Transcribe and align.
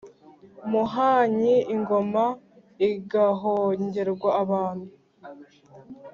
muhanyi, 0.71 1.55
ingoma 1.75 2.25
igahongerwa 2.89 4.29
abantu. 4.43 4.87